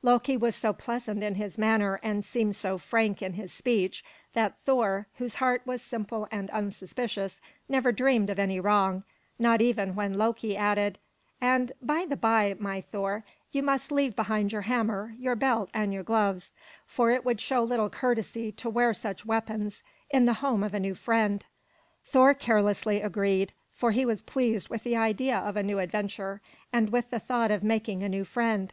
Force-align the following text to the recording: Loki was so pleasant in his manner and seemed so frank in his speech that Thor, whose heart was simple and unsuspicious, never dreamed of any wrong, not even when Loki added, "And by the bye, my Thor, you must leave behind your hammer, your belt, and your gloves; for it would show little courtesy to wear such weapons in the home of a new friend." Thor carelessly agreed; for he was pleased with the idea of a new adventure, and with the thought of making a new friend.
Loki 0.00 0.34
was 0.34 0.56
so 0.56 0.72
pleasant 0.72 1.22
in 1.22 1.34
his 1.34 1.58
manner 1.58 2.00
and 2.02 2.24
seemed 2.24 2.56
so 2.56 2.78
frank 2.78 3.20
in 3.20 3.34
his 3.34 3.52
speech 3.52 4.02
that 4.32 4.56
Thor, 4.64 5.08
whose 5.18 5.34
heart 5.34 5.60
was 5.66 5.82
simple 5.82 6.26
and 6.30 6.48
unsuspicious, 6.52 7.42
never 7.68 7.92
dreamed 7.92 8.30
of 8.30 8.38
any 8.38 8.58
wrong, 8.58 9.04
not 9.38 9.60
even 9.60 9.94
when 9.94 10.14
Loki 10.16 10.56
added, 10.56 10.98
"And 11.38 11.72
by 11.82 12.06
the 12.06 12.16
bye, 12.16 12.56
my 12.58 12.80
Thor, 12.80 13.24
you 13.52 13.62
must 13.62 13.92
leave 13.92 14.16
behind 14.16 14.52
your 14.52 14.62
hammer, 14.62 15.14
your 15.18 15.36
belt, 15.36 15.68
and 15.74 15.92
your 15.92 16.02
gloves; 16.02 16.52
for 16.86 17.10
it 17.10 17.22
would 17.22 17.42
show 17.42 17.62
little 17.62 17.90
courtesy 17.90 18.52
to 18.52 18.70
wear 18.70 18.94
such 18.94 19.26
weapons 19.26 19.82
in 20.08 20.24
the 20.24 20.32
home 20.40 20.62
of 20.62 20.72
a 20.72 20.80
new 20.80 20.94
friend." 20.94 21.44
Thor 22.06 22.32
carelessly 22.32 23.02
agreed; 23.02 23.52
for 23.74 23.90
he 23.90 24.06
was 24.06 24.22
pleased 24.22 24.70
with 24.70 24.82
the 24.82 24.96
idea 24.96 25.36
of 25.36 25.58
a 25.58 25.62
new 25.62 25.78
adventure, 25.78 26.40
and 26.72 26.88
with 26.88 27.10
the 27.10 27.20
thought 27.20 27.50
of 27.50 27.62
making 27.62 28.02
a 28.02 28.08
new 28.08 28.24
friend. 28.24 28.72